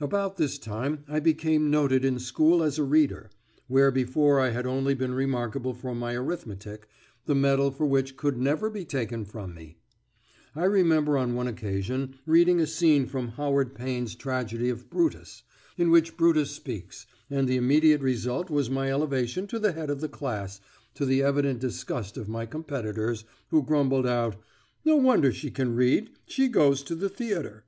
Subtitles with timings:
[0.00, 3.30] About this time I became noted in school as a reader,
[3.68, 6.88] where before I had only been remarkable for my arithmetic,
[7.26, 9.76] the medal for which could never be taken from me.
[10.56, 15.44] I remember on one occasion reading a scene from Howard Payne's tragedy of "Brutus,"
[15.76, 20.00] in which Brutus speaks, and the immediate result was my elevation to the head of
[20.00, 20.60] the class
[20.94, 24.34] to the evident disgust of my competitors, who grumbled out,
[24.84, 27.64] "No wonder she can read, she goes to the theatre!"